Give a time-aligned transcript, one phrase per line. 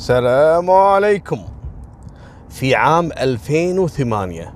[0.00, 1.38] السلام عليكم.
[2.48, 4.54] في عام 2008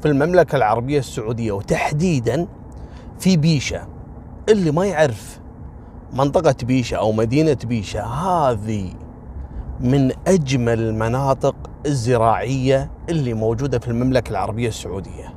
[0.00, 2.46] في المملكة العربية السعودية وتحديدا
[3.18, 3.82] في بيشة.
[4.48, 5.40] اللي ما يعرف
[6.12, 8.92] منطقة بيشة أو مدينة بيشة هذه
[9.80, 11.56] من أجمل المناطق
[11.86, 15.34] الزراعية اللي موجودة في المملكة العربية السعودية.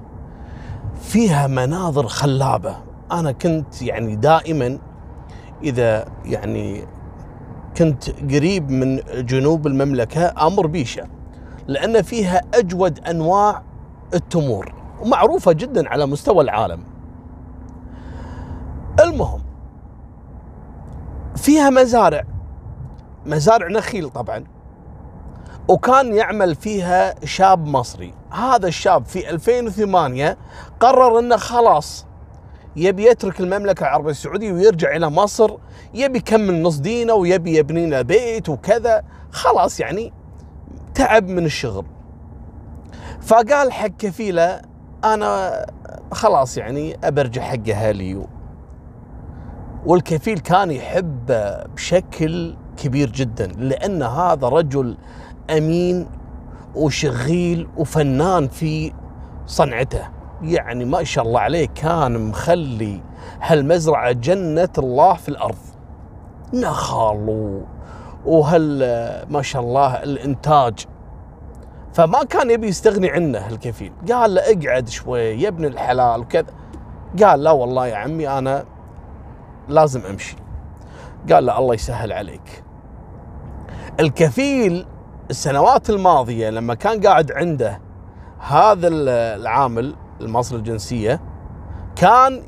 [1.01, 2.75] فيها مناظر خلابة.
[3.11, 4.79] أنا كنت يعني دائما
[5.63, 6.92] إذا يعني
[7.77, 11.03] كنت قريب من جنوب المملكة أمر بيشة
[11.67, 13.63] لأن فيها أجود أنواع
[14.13, 16.83] التمور ومعروفة جدا على مستوى العالم.
[18.99, 19.41] المهم
[21.35, 22.23] فيها مزارع
[23.25, 24.43] مزارع نخيل طبعا
[25.67, 28.13] وكان يعمل فيها شاب مصري.
[28.31, 30.37] هذا الشاب في 2008
[30.79, 32.05] قرر إنه خلاص
[32.75, 35.51] يبي يترك المملكة العربية السعودية ويرجع إلى مصر
[35.93, 39.03] يبي يكمل نص دينه ويبي يبني له بيت وكذا.
[39.31, 40.13] خلاص يعني
[40.95, 41.85] تعب من الشغل.
[43.21, 44.61] فقال حق كفيلة
[45.03, 45.65] أنا
[46.11, 48.27] خلاص يعني أبرجع حق أهلي
[49.85, 54.97] والكفيل كان يحبه بشكل كبير جدا لأن هذا رجل
[55.57, 56.07] أمين
[56.75, 58.93] وشغيل وفنان في
[59.45, 60.09] صنعته.
[60.41, 63.01] يعني ما شاء الله عليه كان مخلي
[63.41, 65.57] هالمزرعة جنة الله في الأرض.
[66.53, 67.61] نخل.
[68.25, 68.79] وهال
[69.29, 70.85] ما شاء الله الإنتاج.
[71.93, 76.53] فما كان يبي يستغني عنه الكفيل قال له اقعد شوي يا ابن الحلال وكذا.
[77.23, 78.65] قال لا والله يا عمي أنا
[79.69, 80.35] لازم أمشي.
[81.31, 82.63] قال له الله يسهل عليك.
[83.99, 84.85] الكفيل
[85.29, 87.79] السنوات الماضية لما كان قاعد عنده
[88.39, 91.21] هذا العامل المصري الجنسية
[91.95, 92.43] كان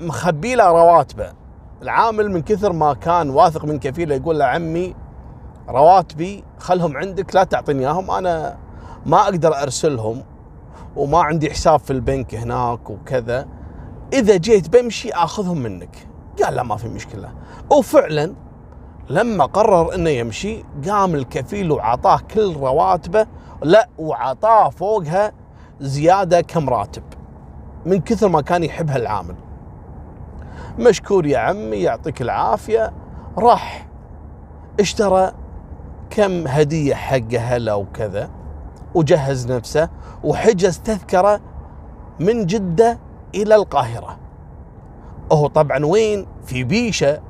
[0.00, 1.32] مخبي له رواتبه.
[1.82, 4.94] العامل من كثر ما كان واثق من كفيله يقول له عمي
[5.68, 8.58] رواتبي خلهم عندك لا تعطيني إياهم أنا
[9.06, 10.22] ما أقدر أرسلهم
[10.96, 13.48] وما عندي حساب في البنك هناك وكذا.
[14.12, 16.08] إذا جيت بمشي آخذهم منك.
[16.42, 17.32] قال لا ما في مشكلة.
[17.70, 18.34] وفعلا
[19.10, 23.26] لما قرر إنه يمشي قام الكفيل وعطاه كل رواتبه
[23.62, 25.32] لا وعطاه فوقها
[25.80, 27.02] زيادة كم راتب؟
[27.86, 29.34] من كثر ما كان يحب هالعامل
[30.78, 32.92] مشكور يا عمي يعطيك العافية.
[33.38, 33.88] راح.
[34.80, 35.32] اشترى
[36.10, 38.30] كم هدية حق اهله وكذا
[38.94, 39.88] وجهز نفسه
[40.24, 41.40] وحجز تذكرة
[42.20, 42.98] من جدة
[43.34, 44.18] إلى القاهرة.
[45.32, 47.20] هو طبعا وين؟ في بيشة.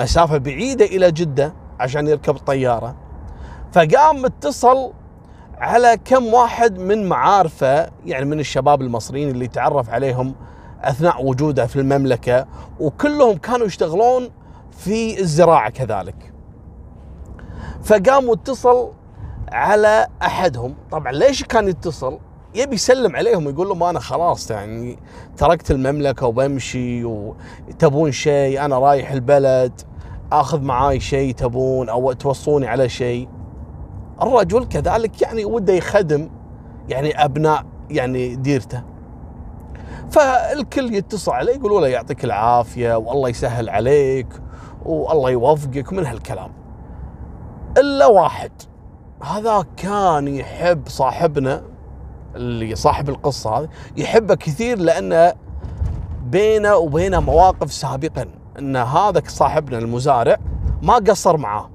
[0.00, 2.96] مسافة بعيدة إلى جدة عشان يركب الطيارة.
[3.72, 4.92] فقام متصل
[5.60, 10.34] على كم واحد من معارفه يعني من الشباب المصريين اللي تعرف عليهم
[10.82, 12.46] أثناء وجوده في المملكة
[12.80, 14.30] وكلهم كانوا يشتغلون
[14.70, 16.32] في الزراعة كذلك.
[17.82, 18.92] فقام واتصل
[19.48, 22.18] على أحدهم، طبعا ليش كان يتصل؟
[22.54, 24.98] يبي يسلم عليهم يقول لهم أنا خلاص يعني
[25.36, 29.80] تركت المملكة وبمشي وتبون شيء أنا رايح البلد
[30.32, 33.28] آخذ معاي شيء تبون أو توصوني على شيء.
[34.22, 36.30] الرجل كذلك يعني وده يخدم
[36.88, 38.82] يعني أبناء يعني ديرته.
[40.10, 44.26] فالكل يتصل عليه يقولوا له يعطيك العافية والله يسهل عليك
[44.84, 46.52] والله يوفقك من هالكلام.
[47.78, 48.52] إلا واحد
[49.22, 51.62] هذا كان يحب صاحبنا
[52.34, 55.32] اللي صاحب القصة هذه يحبه كثير لأنه
[56.24, 58.26] بينه وبينه مواقف سابقا
[58.58, 60.36] إن هذا صاحبنا المزارع
[60.82, 61.70] ما قصر معاه.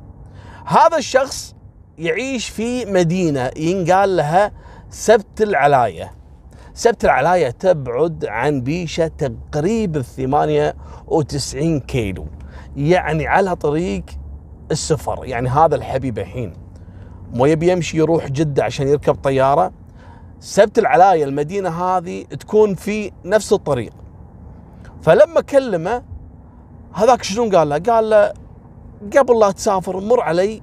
[0.65, 1.55] هذا الشخص
[1.97, 4.51] يعيش في مدينة ينقال لها
[4.89, 6.11] سبت العلاية.
[6.73, 12.25] سبت العلاية تبعد عن بيشة تقريبا 98 كيلو
[12.75, 14.03] يعني على طريق
[14.71, 16.53] السفر يعني هذا الحبيب الحين.
[17.33, 19.71] مو يبي يمشي يروح جدة عشان يركب طيارة.
[20.39, 23.93] سبت العلاية المدينة هذه تكون في نفس الطريق.
[25.01, 26.03] فلما كلمه
[26.93, 28.33] هذاك شنو قال له؟ قال له
[29.17, 30.61] قبل لا تسافر مر علي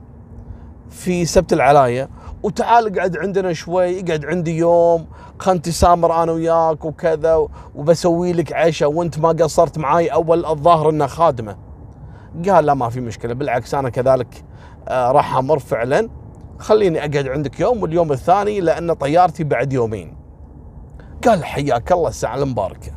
[0.91, 2.09] في سبت العلاية.
[2.43, 5.07] وتعال اقعد عندنا شوي اقعد عندي يوم
[5.39, 11.07] خلنا نتسامر أنا وياك وكذا وبسوي لك عشاء وانت ما قصرت معاي أول الظاهر انه
[11.07, 11.57] خادمة.
[12.49, 14.45] قال لا ما في مشكلة بالعكس أنا كذلك
[14.89, 16.09] آه راح أمر فعلا.
[16.59, 20.17] خليني أقعد عندك يوم واليوم الثاني لأن طيارتي بعد يومين.
[21.27, 22.93] قال حياك الله الساعة المباركه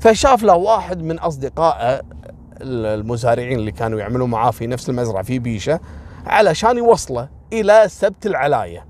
[0.00, 2.00] فشاف له واحد من أصدقائه
[2.60, 5.80] المزارعين اللي كانوا يعملوا معاه في نفس المزرعة في بيشة
[6.26, 8.86] علشان يوصله إلى سبت العلاية.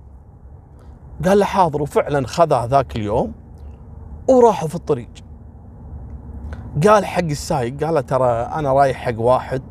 [1.25, 3.33] قال له حاضر وفعلا خذه ذاك اليوم
[4.29, 5.11] وراحوا في الطريق.
[6.89, 9.63] قال حق السايق قال له ترى أنا رايح حق واحد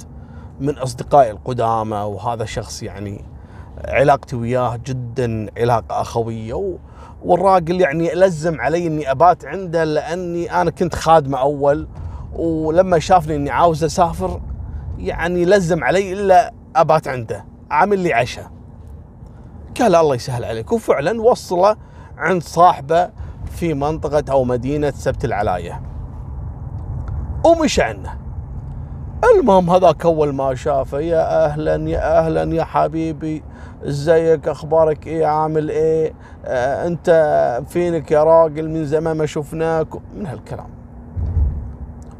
[0.59, 3.25] من أصدقائي القدامى وهذا شخص يعني
[3.87, 6.77] علاقتي وياه جدا علاقة أخوية و...
[7.25, 11.87] والراجل يعني لزم علي إني أبات عنده لأني أنا كنت خادمه أول
[12.33, 14.41] ولما شافني إني عاوز أسافر
[14.97, 17.45] يعني لزم علي إلا أبات عنده.
[17.73, 18.51] عامل لي عشاء
[19.79, 20.71] قال الله يسهل عليك.
[20.71, 21.75] وفعلا وصله
[22.17, 23.09] عند صاحبه
[23.51, 25.81] في منطقة أو مدينة سبت العلاية.
[27.45, 28.17] ومشى عنه.
[29.35, 33.43] المهم هذاك أول ما شافه يا أهلا يا أهلا يا حبيبي
[33.87, 36.13] إزيك؟ أخبارك إيه؟ عامل إيه؟
[36.45, 37.09] آه أنت
[37.67, 39.87] فينك يا راجل؟ من زمان ما شفناك.
[40.15, 40.69] من هالكلام.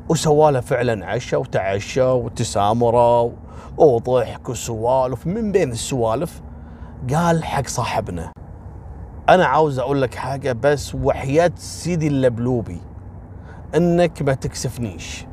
[0.09, 3.31] وسواله فعلا عشاء وتعشى وتسامره
[3.77, 6.41] وضحك وسوالف من بين السوالف
[7.13, 8.31] قال حق صاحبنا
[9.29, 12.81] أنا عاوز أقول لك حاجة بس وحياة سيدي اللبلوبي
[13.75, 15.25] إنك ما تكسفنيش.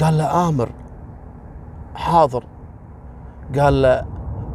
[0.00, 0.72] قال له آمر
[1.94, 2.44] حاضر.
[3.58, 4.06] قال له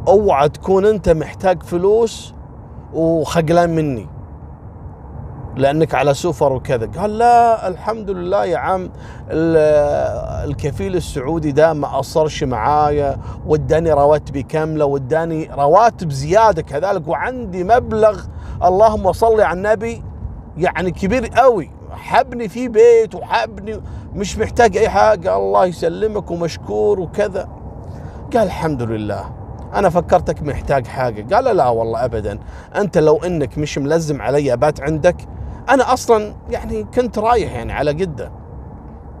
[0.08, 2.34] أوعى تكون أنت محتاج فلوس
[2.94, 4.06] وخجلان مني.
[5.58, 6.86] لأنك على سفر وكذا.
[6.86, 8.90] قال لا الحمد لله يا عم
[9.30, 13.16] الكفيل السعودي ده ما قصرش معايا
[13.46, 18.20] واداني رواتبي كاملة واداني رواتب زيادة كذلك وعندي مبلغ.
[18.64, 20.02] اللهم صل على النبي
[20.56, 23.80] يعني كبير قوي حبني في بيت وحبني
[24.14, 25.36] مش محتاج أي حاجة.
[25.36, 27.48] الله يسلمك ومشكور وكذا.
[28.34, 29.24] قال الحمد لله.
[29.74, 31.34] أنا فكرتك محتاج حاجة.
[31.34, 32.38] قال لا والله ابدا.
[32.76, 35.16] أنت لو إنك مش ملزم علي أبات عندك
[35.70, 38.32] أنا أصلا يعني كنت رايح يعني على جده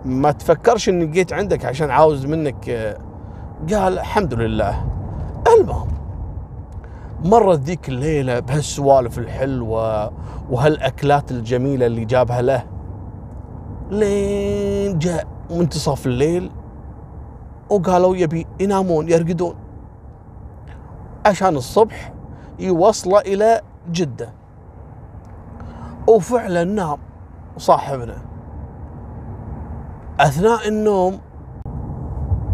[0.04, 2.70] ما تفكرش إني جيت عندك عشان عاوز منك
[3.70, 4.84] قال الحمد لله.
[5.56, 5.88] المهم
[7.24, 10.12] مرت ذيك الليلة بهالسوالف الحلوة
[10.50, 12.64] وهالأكلات الجميلة اللي جابها له.
[13.90, 16.50] لين جاء منتصف الليل
[17.70, 19.54] وقالوا يبي ينامون يرقدون.
[21.26, 22.12] عشان الصبح
[22.58, 23.60] يوصله إلى
[23.90, 24.37] جدة.
[26.08, 26.98] وفعلا نام
[27.56, 28.16] صاحبنا.
[30.20, 31.18] أثناء النوم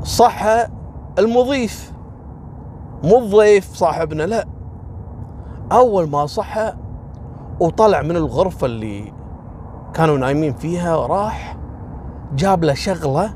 [0.02, 0.66] صحى
[1.18, 1.92] المضيف.
[3.04, 4.44] مو الضيف صاحبنا لا.
[5.72, 6.72] أول ما صحى
[7.60, 9.12] وطلع من الغرفة اللي
[9.94, 11.56] كانوا نايمين فيها راح
[12.36, 13.34] جاب له شغلة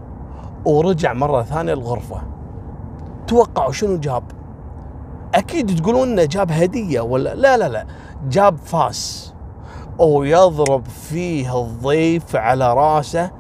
[0.65, 2.23] ورجع مرة ثانية الغرفة.
[3.27, 4.23] توقعوا شنو جاب؟
[5.35, 7.87] أكيد تقولون إنه جاب هدية ولا لا لا لا.
[8.29, 9.35] جاب فاس.
[9.99, 13.31] ويضرب فيه الضيف على رأسه.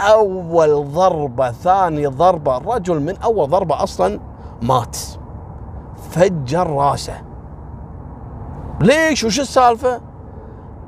[0.00, 2.56] أول ضربة ثاني ضربة.
[2.56, 4.20] الرجل من أول ضربة أصلا
[4.62, 4.96] مات.
[6.10, 7.22] فجر رأسه.
[8.80, 10.00] ليش؟ وش السالفة؟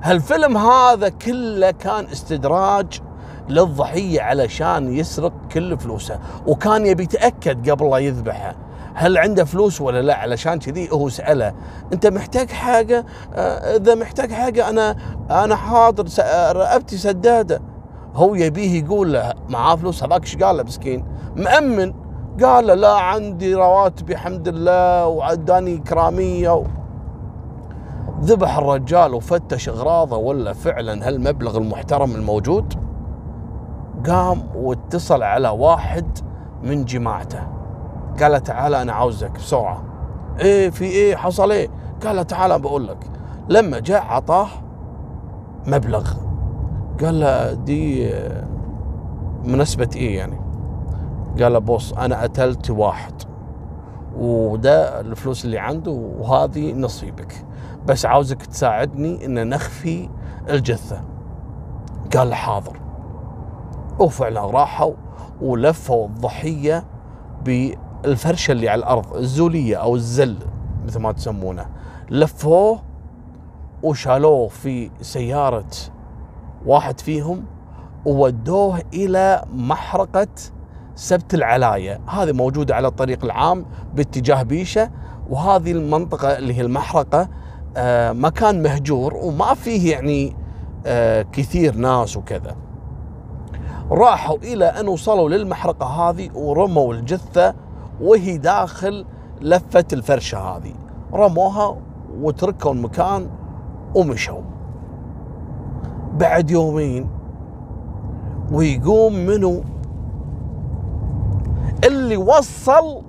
[0.02, 3.00] هالفيلم هذا كله كان استدراج
[3.48, 6.18] للضحية علشان يسرق كل فلوسه.
[6.46, 8.54] وكان يبي يتأكد قبل لا يذبحه.
[8.98, 11.54] هل عنده فلوس ولا لا؟ علشان كذي هو سأله.
[11.92, 14.96] أنت محتاج حاجة؟ آه، إذا محتاج حاجة أنا
[15.30, 16.04] أنا حاضر
[16.56, 17.60] رقبتي سدادة.
[18.14, 21.04] هو يبيه يقول له معاه فلوس؟ هذاك إيش قال له مسكين؟
[21.36, 21.94] مأمن.
[22.42, 26.64] قال له لا عندي رواتبي الحمد لله وعداني كرامية و...
[28.20, 32.74] ذبح الرجال وفتش أغراضه ولا فعلا هالمبلغ المحترم الموجود؟
[34.06, 36.18] قام واتصل على واحد
[36.62, 37.55] من جماعته.
[38.22, 39.82] قال له تعال أنا عاوزك بسرعة.
[40.40, 41.68] إيه في إيه؟ حصل إيه؟
[42.04, 42.98] قال له تعال بقول لك.
[43.48, 44.48] لما جاء عطاه
[45.66, 46.12] مبلغ.
[47.00, 48.12] قال له دي
[49.44, 50.40] مناسبة إيه يعني؟
[51.42, 53.14] قال له بص أنا قتلت واحد
[54.18, 57.44] وده الفلوس اللي عنده وهذه نصيبك.
[57.86, 60.08] بس عاوزك تساعدني إن نخفي
[60.50, 61.00] الجثة.
[62.16, 62.76] قال له حاضر.
[63.98, 64.92] وفعلا راحوا
[65.42, 66.84] ولفوا الضحية
[68.04, 70.36] الفرشة اللي على الأرض الزولية أو الزل
[70.86, 71.66] مثل ما تسمونه.
[72.10, 72.82] لفوه
[73.82, 75.70] وشالوه في سيارة
[76.66, 77.44] واحد فيهم
[78.04, 80.28] وودوه إلى محرقة
[80.94, 82.00] سبت العلاية.
[82.06, 84.90] هذه موجودة على الطريق العام باتجاه بيشة
[85.30, 87.28] وهذه المنطقة اللي هي المحرقة
[87.76, 90.36] آه مكان مهجور وما فيه يعني
[90.86, 92.56] آه كثير ناس وكذا.
[93.90, 97.54] راحوا إلى أن وصلوا للمحرقة هذه ورموا الجثة
[98.00, 99.04] وهي داخل
[99.40, 100.74] لفة الفرشة هذه.
[101.12, 101.76] رموها
[102.20, 103.28] وتركوا المكان
[103.94, 104.40] ومشوا.
[106.12, 107.08] بعد يومين
[108.52, 109.62] ويقوم منو؟
[111.84, 113.02] اللي وصل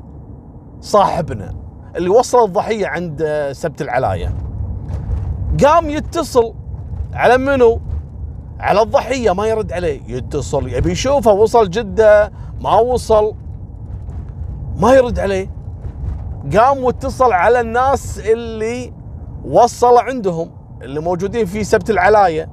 [0.81, 1.53] صاحبنا
[1.95, 4.33] اللي وصل الضحية عند سبت العلاية.
[5.65, 6.53] قام يتصل
[7.13, 7.79] على منو؟
[8.59, 10.01] على الضحية ما يرد عليه.
[10.07, 13.33] يتصل يبي يشوفه وصل جدة ما وصل.
[14.77, 15.51] ما يرد عليه.
[16.57, 18.93] قام واتصل على الناس اللي
[19.45, 22.49] وصل عندهم اللي موجودين في سبت العلاية.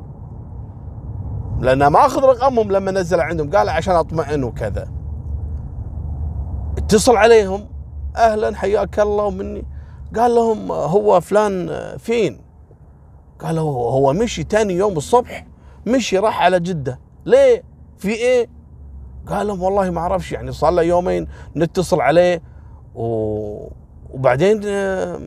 [1.61, 4.89] لأنه ما أخذ رقمهم لما نزل عندهم قال عشان أطمئن وكذا.
[6.79, 7.67] اتصل عليهم
[8.17, 9.65] أهلا حياك الله ومني
[10.17, 12.41] قال لهم هو فلان فين؟
[13.39, 15.47] قالوا هو مشي ثاني يوم الصبح
[15.87, 17.01] مشي راح على جدة.
[17.27, 17.63] ليه؟
[17.99, 18.49] في إيه؟
[19.29, 22.43] قال لهم والله ما أعرفش يعني صار له يومين نتصل عليه
[22.95, 23.69] و...
[24.11, 25.21] وبعدين آه،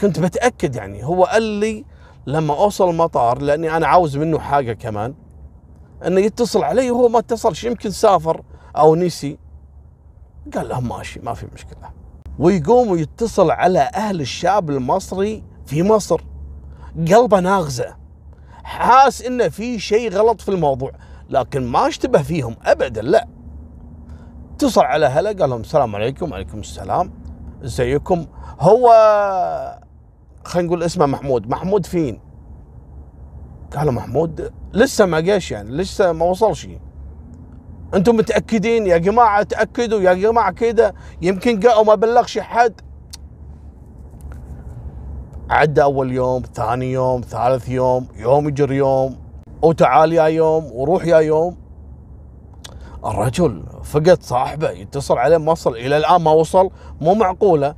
[0.00, 1.04] كنت بتأكد يعني.
[1.04, 1.84] هو قال لي
[2.26, 5.14] لما أوصل المطار لأني أنا عاوز منه حاجة كمان
[6.06, 8.42] إنه يتصل علي وهو ما اتصلش يمكن سافر
[8.76, 9.38] أو نسي.
[10.54, 11.90] قال لهم ماشي ما في مشكلة.
[12.38, 16.20] ويقوم ويتصل على أهل الشاب المصري في مصر.
[17.08, 17.96] قلبه ناغزة.
[18.64, 20.92] حاس إنه في شيء غلط في الموضوع.
[21.34, 23.28] لكن ما اشتبه فيهم ابدا لا.
[24.54, 27.12] اتصل على هلا قال لهم السلام عليكم وعليكم السلام.
[27.64, 28.26] ازيكم
[28.60, 28.88] هو
[30.44, 31.48] خلينا نقول اسمه محمود.
[31.48, 32.20] محمود فين؟
[33.76, 36.68] قالوا محمود لسه ما جاش يعني لسه ما وصلش.
[37.94, 42.80] أنتم متأكدين يا جماعة؟ تأكدوا يا جماعة كده؟ يمكن جاء وما بلغش حد.
[45.50, 49.23] عدى أول يوم ثاني يوم ثالث يوم يوم يجر يوم.
[49.64, 51.56] وتعال يا يوم وروح يا يوم.
[53.04, 57.74] الرجل فقد صاحبه يتصل عليه ما وصل إلى الآن ما وصل مو معقولة.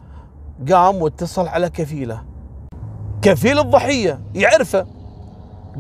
[0.73, 2.23] قام واتصل على كفيلة.
[3.23, 4.87] كفيل الضحية يعرفه.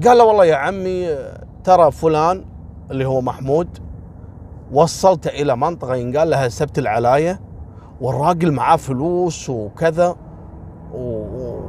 [0.07, 1.19] قال له والله يا عمي
[1.65, 2.45] ترى فلان
[2.91, 3.79] اللي هو محمود
[4.73, 7.41] وصلته إلى منطقة ينقال لها سبت العلاية
[8.01, 10.17] والراجل معاه فلوس وكذا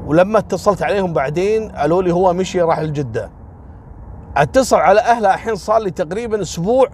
[0.06, 3.37] ولما اتصلت عليهم بعدين قالوا لي هو مشي راح لجدة.
[4.42, 6.88] اتصل على أهله الحين صار لي تقريبا أسبوع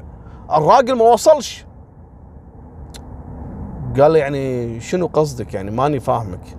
[0.51, 1.65] الراجل ما وصلش.
[3.99, 6.57] قال لي يعني شنو قصدك يعني؟ ماني فاهمك.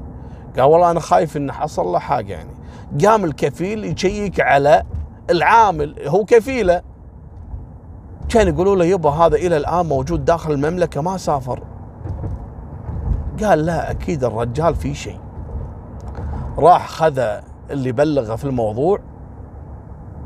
[0.57, 2.50] قال والله أنا خايف ان حصل له حاجة يعني.
[3.05, 4.83] قام الكفيل يشيك على
[5.31, 6.83] العامل هو كفيلة.
[8.29, 11.62] كان يقولوا له يبا هذا إلى الآن موجود داخل المملكة ما سافر.
[13.43, 15.21] قال لا أكيد الرجال في شيء.
[16.59, 17.19] راح خذ
[17.71, 19.00] اللي بلغه في الموضوع.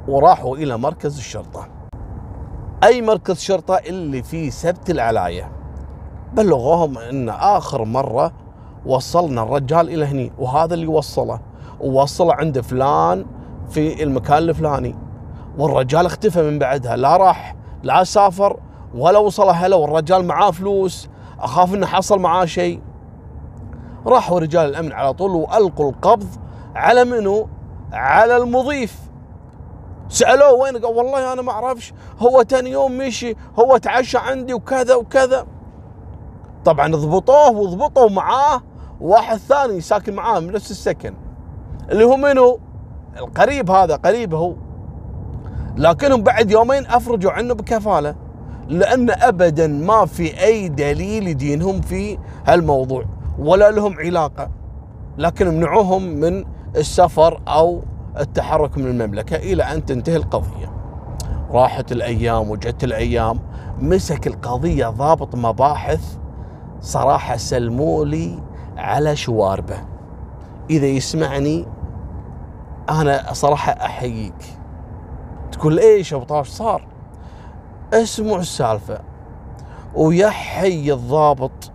[0.08, 1.68] وراحوا إلى مركز الشرطة.
[2.84, 5.52] أي مركز شرطة اللي في سبت العلاية.
[6.32, 8.32] بلغوهم إن آخر مرة
[8.86, 11.40] وصلنا الرجال إلى هني وهذا اللي وصله.
[11.80, 13.26] ووصله عند فلان
[13.70, 14.94] في المكان الفلاني.
[15.58, 18.60] والرجال اختفى من بعدها لا راح لا سافر
[18.94, 21.08] ولا وصل أهله والرجال معاه فلوس
[21.40, 22.80] أخاف إنه حصل معاه شيء.
[24.06, 26.28] راحوا رجال الأمن على طول وألقوا القبض
[26.74, 27.48] على منو؟
[27.92, 29.07] على المضيف.
[30.08, 31.92] سألوه وين؟ قال والله أنا ما أعرفش.
[32.18, 35.46] هو ثاني يوم مشي هو تعشى عندي وكذا وكذا.
[36.64, 38.62] طبعا ضبطوه وضبطوا معاه
[39.00, 41.14] واحد ثاني ساكن معاه من نفس السكن.
[41.90, 42.58] اللي هو منو؟
[43.16, 44.54] القريب هذا قريب هو.
[45.76, 48.14] لكنهم بعد يومين أفرجوا عنه بكفالة
[48.68, 53.04] لأن ابدا ما في أي دليل يدينهم في هالموضوع
[53.38, 54.50] ولا لهم علاقة.
[55.18, 56.44] لكن منعوهم من
[56.76, 57.82] السفر أو
[58.20, 60.72] التحرك من المملكة إلى أن تنتهي القضية.
[61.50, 63.38] راحت الأيام وجت الأيام
[63.78, 66.18] مسك القضية ضابط مباحث
[66.80, 68.42] صراحة سلمولي
[68.76, 69.78] على شواربه.
[70.70, 71.66] إذا يسمعني
[72.90, 74.58] أنا صراحة أحييك.
[75.52, 76.86] تقول إيش أبو طاش صار؟
[77.92, 79.00] اسمع السالفة
[79.94, 81.70] ويحيي الضابط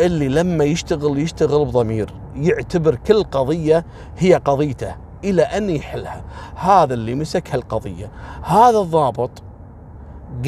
[0.00, 3.84] اللي لما يشتغل يشتغل بضمير يعتبر كل قضية
[4.18, 6.24] هي قضيته إلى أن يحلها.
[6.56, 8.10] هذا اللي مسك هالقضيه
[8.42, 9.42] هذا الضابط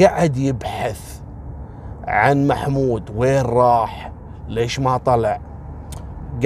[0.00, 1.20] قعد يبحث
[2.04, 4.12] عن محمود وين راح؟
[4.48, 5.40] ليش ما طلع؟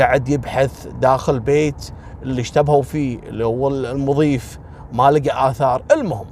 [0.01, 1.91] قعد يبحث داخل بيت
[2.23, 4.59] اللي اشتبهوا فيه اللي هو المضيف
[4.93, 5.83] ما لقى آثار.
[5.93, 6.27] المهم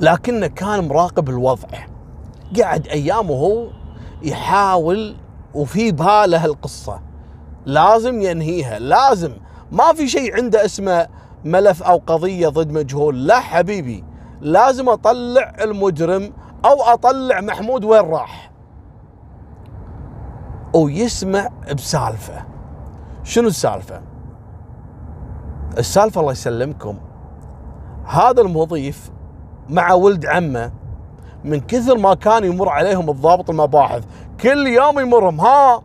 [0.00, 1.68] لكنه كان مراقب الوضع.
[2.62, 3.66] قعد أيام وهو
[4.22, 5.16] يحاول
[5.54, 7.00] وفي باله القصة.
[7.66, 9.32] لازم ينهيها لازم
[9.72, 11.08] ما في شيء عنده اسمه
[11.44, 13.26] ملف أو قضية ضد مجهول.
[13.26, 14.04] لا حبيبي
[14.40, 16.32] لازم أطلع المجرم
[16.64, 18.50] أو أطلع محمود وين راح.
[20.74, 22.44] ويسمع بسالفة.
[23.24, 24.02] شنو السالفة؟
[25.78, 26.98] السالفة الله يسلمكم.
[28.04, 29.10] هذا المضيف
[29.68, 30.72] مع ولد عمه
[31.44, 34.04] من كثر ما كان يمر عليهم الضابط المباحث
[34.40, 35.40] كل يوم يمرهم.
[35.40, 35.82] ها؟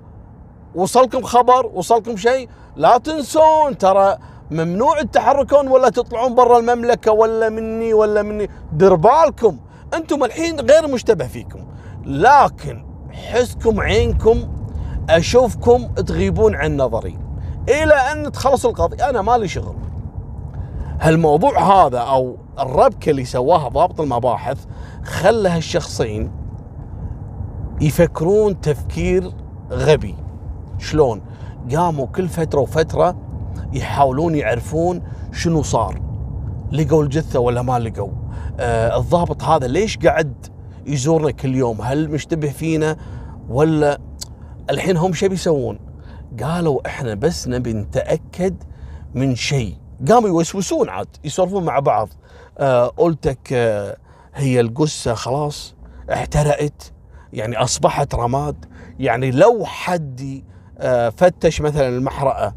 [0.75, 2.49] وصلكم خبر وصلكم شيء.
[2.75, 4.17] لا تنسون ترى
[4.51, 8.49] ممنوع التحركون ولا تطلعون برا المملكة ولا مني ولا مني.
[8.73, 9.57] دير بالكم.
[9.93, 11.59] أنتم الحين غير مشتبه فيكم.
[12.05, 14.47] لكن حسكم عينكم
[15.09, 17.17] أشوفكم تغيبون عن نظري.
[17.69, 19.09] إلى أن تخلص القضية.
[19.09, 19.75] أنا مالي شغل.
[20.99, 24.65] هالموضوع هذا أو الربكة اللي سواها ضابط المباحث
[25.03, 26.31] خلى هالشخصين
[27.81, 29.31] يفكرون تفكير
[29.71, 30.15] غبي.
[30.81, 31.21] شلون
[31.75, 33.15] قاموا كل فترة وفترة
[33.73, 35.01] يحاولون يعرفون
[35.33, 36.01] شنو صار.
[36.71, 38.11] لقوا الجثة ولا ما لقوا؟
[38.59, 40.45] آه الضابط هذا ليش قاعد
[40.85, 42.97] يزورنا كل يوم؟ هل مشتبه فينا
[43.50, 44.00] ولا
[44.69, 45.79] الحين هم شو بيسوون؟
[46.43, 48.63] قالوا إحنا بس نبي نتأكد
[49.13, 49.75] من شيء.
[50.09, 52.09] قاموا يوسوسون عاد يسولفون مع بعض.
[52.57, 53.97] آه قلتك آه
[54.35, 55.75] هي القصة خلاص
[56.13, 56.93] احترقت
[57.33, 58.65] يعني أصبحت رماد.
[59.00, 60.43] يعني لو حد
[61.17, 62.53] فتش مثلا المحرقة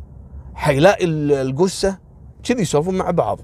[0.54, 1.98] حيلاقي القصة
[2.42, 3.40] كذي يسولفون مع بعض.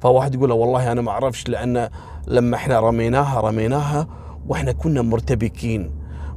[0.00, 1.88] فواحد يقول له والله أنا ما أعرفش لأن
[2.26, 4.06] لما إحنا رميناها رميناها
[4.48, 5.90] وإحنا كنا مرتبكين.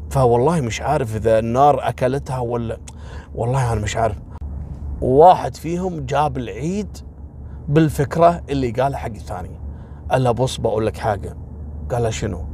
[0.09, 2.77] فوالله مش عارف إذا النار أكلتها ولا
[3.35, 4.17] والله أنا مش عارف.
[5.01, 6.97] واحد فيهم جاب العيد
[7.67, 9.59] بالفكرة اللي قالها حق الثاني.
[10.11, 11.37] قال له بص بقول لك حاجة.
[11.91, 12.45] قال له شنو؟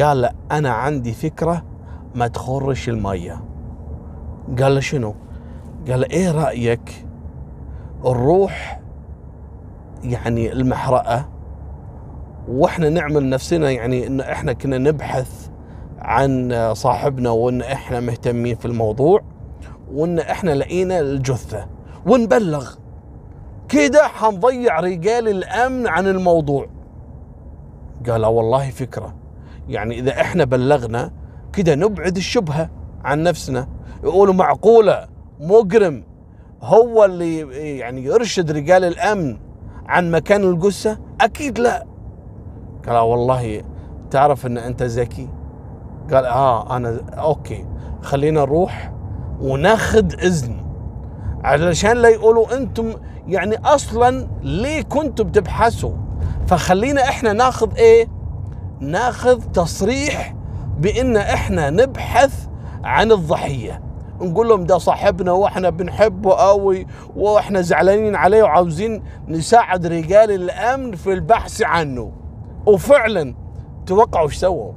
[0.00, 1.64] قال له أنا عندي فكرة
[2.14, 3.51] ما تخرش المية.
[4.60, 5.14] قال له شنو؟
[5.90, 7.06] قال إيه رأيك
[8.04, 8.80] نروح
[10.04, 11.28] يعني المحرقة
[12.48, 15.48] وإحنا نعمل نفسنا يعني إن إحنا كنا نبحث
[15.98, 19.20] عن صاحبنا وإن إحنا مهتمين في الموضوع
[19.92, 21.66] وإن إحنا لقينا الجثة
[22.06, 22.74] ونبلغ.
[23.68, 26.66] كده حنضيع رجال الأمن عن الموضوع.
[28.08, 29.14] قال والله فكرة.
[29.68, 31.12] يعني إذا إحنا بلغنا
[31.52, 32.70] كده نبعد الشبهة
[33.04, 33.68] عن نفسنا.
[34.02, 35.06] يقولوا معقولة
[35.40, 36.04] مجرم.
[36.62, 37.38] هو اللي
[37.78, 39.38] يعني يرشد رجال الأمن
[39.86, 41.86] عن مكان الجثة؟ أكيد لا.
[42.86, 43.62] قال والله
[44.10, 45.28] تعرف إن أنت ذكي؟
[46.12, 47.66] قال آه أنا أوكي
[48.02, 48.92] خلينا نروح
[49.40, 50.56] وناخذ إذن.
[51.44, 52.92] علشان لا يقولوا أنتم
[53.26, 55.92] يعني أصلا ليه كنتم تبحثوا
[56.46, 58.08] فخلينا إحنا ناخذ إيه؟
[58.80, 60.34] ناخذ تصريح
[60.78, 62.46] بإن إحنا نبحث
[62.84, 63.82] عن الضحية.
[64.22, 71.12] نقول لهم ده صاحبنا وإحنا بنحبه قوي وإحنا زعلانين عليه وعاوزين نساعد رجال الأمن في
[71.12, 72.12] البحث عنه.
[72.66, 73.34] وفعلا
[73.86, 74.72] توقعوا إيش سووا؟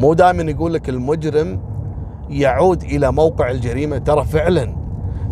[0.00, 1.60] مو دائما يقول لك المجرم
[2.30, 3.98] يعود إلى موقع الجريمة.
[3.98, 4.76] ترى فعلا.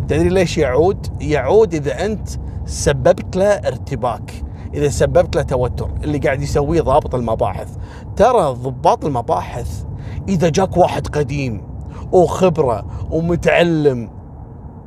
[0.07, 2.29] تدري ليش يعود؟ يعود إذا أنت
[2.65, 4.33] سببت له ارتباك
[4.73, 5.89] إذا سببت له توتر.
[6.03, 7.75] اللي قاعد يسويه ضابط المباحث.
[8.15, 9.83] ترى ضباط المباحث
[10.29, 11.72] إذا جاك واحد قديم
[12.13, 14.09] وخبرة ومتعلم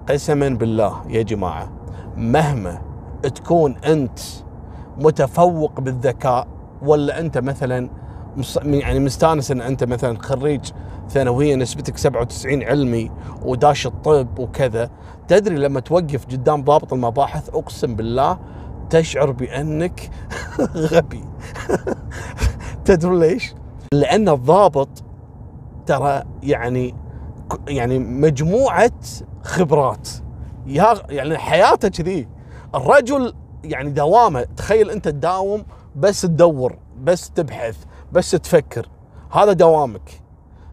[0.08, 1.68] قسما بالله يا جماعة
[2.16, 2.82] مهما
[3.22, 4.18] تكون أنت
[4.98, 6.46] متفوق بالذكاء
[6.82, 7.90] ولا أنت مثلا
[8.64, 10.60] يعني مستانس إن أنت مثلا خريج
[11.08, 13.10] ثانوية نسبتك 97 علمي
[13.42, 14.90] وداش الطب وكذا
[15.28, 18.38] تدري لما توقف قدام ضابط المباحث أقسم بالله
[18.90, 20.10] تشعر بأنك
[20.92, 21.24] غبي
[22.84, 23.54] تدري ليش؟
[23.92, 24.88] لأن الضابط
[25.86, 26.94] ترى يعني
[27.68, 28.92] يعني مجموعة
[29.42, 30.08] خبرات.
[30.66, 32.28] يعني حياته كذي.
[32.74, 34.46] الرجل يعني دوامه.
[34.56, 35.64] تخيل أنت تداوم
[35.96, 37.76] بس تدور بس تبحث
[38.12, 38.88] بس تفكر.
[39.30, 40.22] هذا دوامك.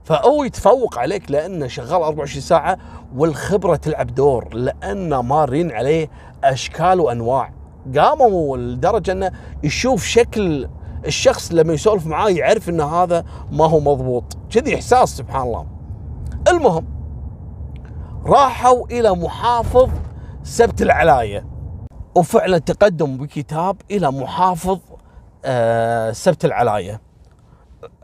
[0.03, 2.77] فهو يتفوق عليك لأنه شغال 24 ساعة
[3.15, 6.09] والخبرة تلعب دور لأنه مارين عليه
[6.43, 7.53] أشكال وأنواع.
[7.97, 9.31] قاموا لدرجة أنه
[9.63, 10.69] يشوف شكل
[11.05, 14.37] الشخص لما يسولف معاه يعرف إن هذا ما هو مضبوط.
[14.49, 15.72] كذي إحساس سبحان الله.
[16.47, 16.85] المهم
[18.25, 19.89] راحوا إلى محافظ
[20.43, 21.45] سبت العلاية
[22.15, 24.79] وفعلا تقدم بكتاب إلى محافظ
[25.45, 27.01] آه سبت العلاية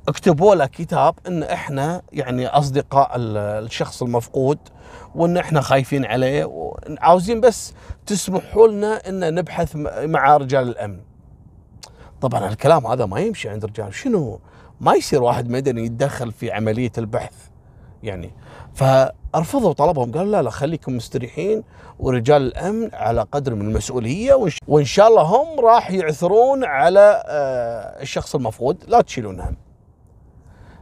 [0.08, 4.58] اكتبوا له كتاب إن إحنا يعني أصدقاء الشخص المفقود
[5.16, 7.74] وإن إحنا خايفين عليه وعاوزين بس
[8.06, 9.76] تسمحوا لنا إن نبحث
[10.06, 11.00] مع رجال الأمن.
[12.22, 14.40] طبعا الكلام هذا ما يمشي عند رجال شنو؟
[14.82, 17.49] ما يصير واحد مدني يتدخل في عملية البحث
[18.04, 18.32] يعني.
[18.74, 21.64] فرفضوا طلبهم قالوا لا لا خليكم مستريحين
[22.00, 28.36] ورجال الأمن على قدر من المسؤولية وإن شاء الله هم راح يعثرون على آه، الشخص
[28.36, 28.84] المفقود.
[28.88, 29.58] لا تشيلون هم.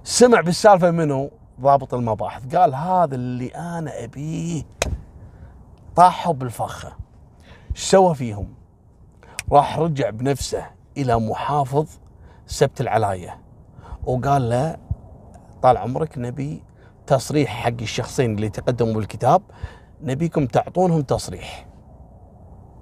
[0.04, 2.56] سمع بالسالفة منه ضابط المباحث.
[2.56, 4.64] قال هذا اللي أنا أبيه.
[5.96, 6.94] طاحوا بالفخة.
[7.72, 8.54] إيش سوى فيهم؟
[9.52, 10.66] راح رجع بنفسه
[10.98, 11.88] إلى محافظ
[12.48, 13.40] سبت العلاية.
[14.06, 14.78] وقال له
[15.62, 16.64] طال عمرك نبي
[17.08, 19.42] تصريح حق الشخصين اللي تقدموا بالكتاب
[20.02, 21.68] نبيكم تعطونهم تصريح.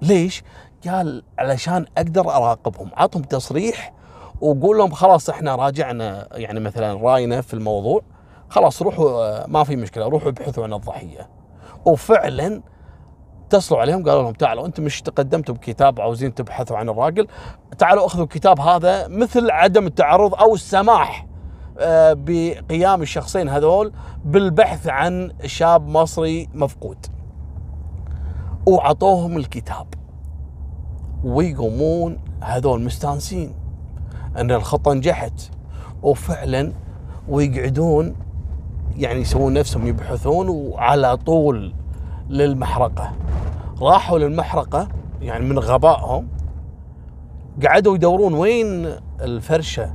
[0.02, 0.42] ليش؟
[0.88, 2.90] قال علشان أقدر أراقبهم.
[2.96, 3.92] عطهم تصريح
[4.40, 8.02] وقول لهم خلاص إحنا راجعنا يعني مثلا رأينا في الموضوع
[8.48, 11.28] خلاص روحوا آه، ما في مشكلة روحوا ابحثوا عن الضحية.
[11.84, 12.62] وفعلا
[13.46, 17.26] اتصلوا عليهم قالوا لهم تعالوا أنتم مش تقدمتوا بكتاب عاوزين تبحثوا عن الراجل؟
[17.78, 21.26] تعالوا أخذوا الكتاب هذا مثل عدم التعرض أو السماح.
[22.12, 23.92] بقيام الشخصين هذول
[24.24, 27.06] بالبحث عن شاب مصري مفقود.
[28.66, 29.86] وعطوهم الكتاب.
[31.24, 33.54] ويقومون هذول مستانسين.
[34.38, 35.50] إن الخطه نجحت.
[36.02, 36.72] وفعلا
[37.28, 38.14] ويقعدون
[38.96, 41.74] يعني يسوون نفسهم يبحثون وعلى طول
[42.28, 43.12] للمحرقة.
[43.80, 44.88] راحوا للمحرقة
[45.20, 46.28] يعني من غبائهم
[47.66, 48.86] قعدوا يدورون وين
[49.20, 49.94] الفرشة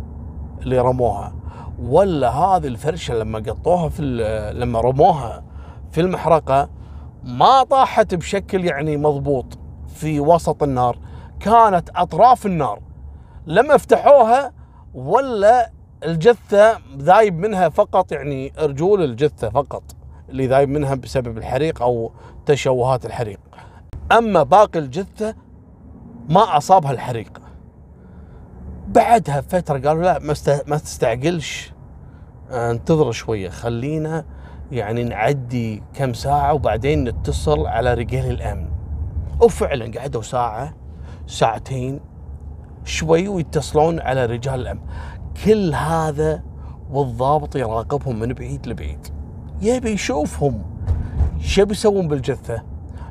[0.61, 1.40] اللي رموها.
[1.81, 4.01] ولا هذه الفرشة لما قطوها في
[4.55, 5.43] لما رموها
[5.91, 6.69] في المحرقة
[7.23, 9.45] ما طاحت بشكل يعني مضبوط
[9.87, 10.97] في وسط النار.
[11.39, 12.79] كانت أطراف النار.
[13.45, 14.53] لما فتحوها
[14.93, 15.71] ولا
[16.03, 19.83] الجثة ذايب منها فقط يعني رجول الجثة فقط
[20.29, 22.11] اللي ذايب منها بسبب الحريق أو
[22.45, 23.39] تشوهات الحريق.
[24.11, 25.35] أما باقي الجثة
[26.29, 27.41] ما أصابها الحريق.
[28.95, 30.19] بعدها فترة قالوا لا
[30.67, 31.73] ما تستعجلش.
[32.51, 34.25] انتظر شوية خلينا
[34.71, 38.67] يعني نعدي كم ساعة وبعدين نتصل على رجال الأمن.
[39.41, 40.73] وفعلا قعدوا ساعة
[41.27, 41.99] ساعتين
[42.85, 44.81] شوي ويتصلون على رجال الأمن.
[45.45, 46.43] كل هذا
[46.91, 49.07] والضابط يراقبهم من بعيد لبعيد.
[49.61, 50.63] يبي يشوفهم
[51.39, 52.63] شو بيسوون بالجثة؟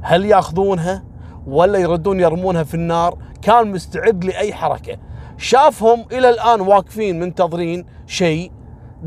[0.03, 1.05] هل ياخذونها
[1.47, 4.97] ولا يردون يرمونها في النار؟ كان مستعد لأي حركة.
[5.41, 8.53] شافهم إلى الآن واقفين منتظرين شيء.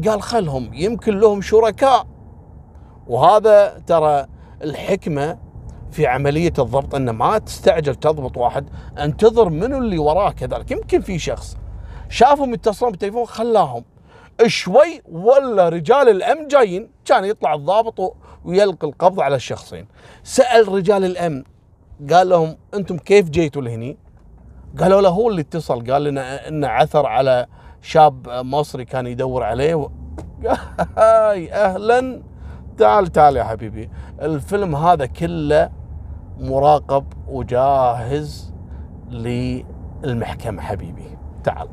[0.08, 2.08] قال خلهم يمكن لهم شركاء.
[3.08, 4.26] وهذا ترى
[4.64, 5.38] الحكمة
[5.92, 10.72] في عملية الضبط أن ما تستعجل تضبط واحد أنتظر منو اللي وراه كذلك.
[10.72, 11.58] يمكن في شخص
[12.10, 13.84] شافهم يتصلون بالتليفون خلاهم.
[14.48, 18.16] شوي ولا رجال الامن جايين كان يطلع الضابط
[18.46, 19.88] ويلقي القبض على الشخصين.
[20.24, 21.44] سأل رجال الامن
[22.12, 23.98] قال لهم أنتم كيف جيتوا لهني؟
[24.80, 27.46] قالوا له هو اللي اتصل قال لنا انه عثر على
[27.82, 29.90] شاب مصري كان يدور عليه.
[30.98, 32.22] هاي أهلا.
[32.78, 33.90] تعال تعال يا حبيبي.
[34.22, 35.70] الفيلم هذا كله
[36.40, 38.54] مراقب وجاهز
[39.10, 41.18] للمحكمة حبيبي.
[41.44, 41.68] تعال.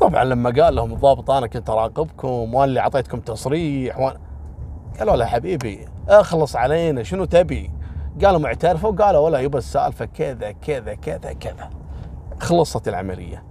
[0.00, 4.14] طبعا لما قال لهم الضابط أنا كنت أراقبكم وأنا اللي أعطيتكم تصريح وان...
[4.98, 7.70] قالوا له حبيبي اخلص علينا شنو تبي؟
[8.24, 11.70] قالوا معترفوا قالوا ولا يبا السالفه كذا كذا كذا كذا.
[12.40, 13.44] خلصت العملية.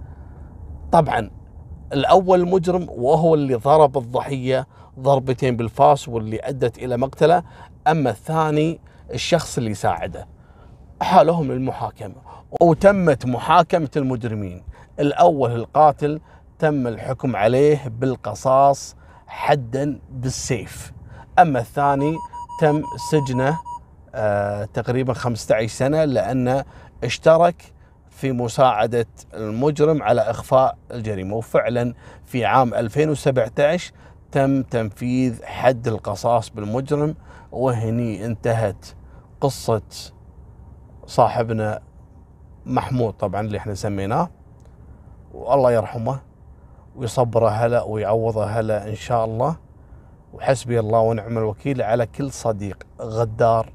[0.92, 1.30] طبعا
[1.92, 4.66] الأول مجرم وهو اللي ضرب الضحية
[4.98, 7.42] ضربتين بالفاس واللي أدت إلى مقتله.
[7.88, 8.80] أما الثاني
[9.14, 10.28] الشخص اللي ساعده.
[11.02, 12.14] حالهم للمحاكمه
[12.60, 14.64] وتمت محاكمة المجرمين.
[15.00, 16.20] الأول القاتل
[16.58, 18.96] تم الحكم عليه بالقصاص
[19.26, 20.92] حدا بالسيف.
[21.38, 22.16] أما الثاني
[22.60, 23.58] تم سجنه
[24.74, 26.64] تقريبا 15 سنة لأنه
[27.04, 27.72] اشترك
[28.10, 31.36] في مساعدة المجرم على إخفاء الجريمة.
[31.36, 31.94] وفعلا
[32.24, 33.92] في عام 2017
[34.32, 37.14] تم تنفيذ حد القصاص بالمجرم
[37.52, 38.86] وهني انتهت
[39.40, 39.82] قصة
[41.06, 41.80] صاحبنا
[42.66, 44.28] محمود طبعا اللي إحنا سميناه.
[45.34, 46.20] والله يرحمه
[46.96, 49.56] ويصبره هلا ويعوضه هلا إن شاء الله.
[50.32, 53.72] وحسبي الله ونعم الوكيل على كل صديق غدار.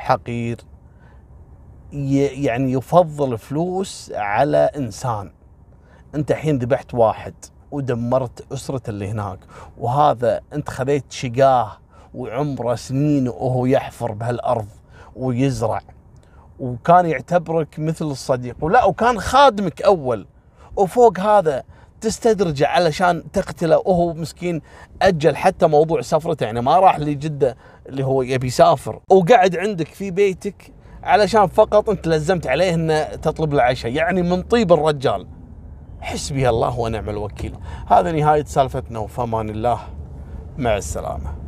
[0.00, 0.56] حقير
[1.92, 5.32] يعني يفضل فلوس على إنسان.
[6.14, 7.34] أنت الحين ذبحت واحد
[7.70, 9.38] ودمرت اسرته اللي هناك
[9.78, 11.72] وهذا أنت خذيت شقاه
[12.14, 14.66] وعمره سنين وهو يحفر بهالأرض
[15.16, 15.80] ويزرع.
[16.60, 20.26] وكان يعتبرك مثل الصديق ولا وكان خادمك أول.
[20.76, 21.62] وفوق هذا
[22.00, 23.76] تستدرجه علشان تقتله.
[23.76, 24.62] وهو مسكين
[25.02, 26.44] أجل حتى موضوع سفرته.
[26.44, 27.56] يعني ما راح لجدة
[27.88, 29.00] اللي هو يبي يسافر.
[29.10, 34.42] وقعد عندك في بيتك علشان فقط أنت لزمت عليه إنه تطلب له عشاء يعني من
[34.42, 35.26] طيب الرجال.
[36.00, 37.54] حسبي الله ونعم الوكيل.
[37.86, 38.98] هذا نهاية سالفتنا.
[38.98, 39.80] وفمان الله.
[40.58, 41.39] مع السلامة.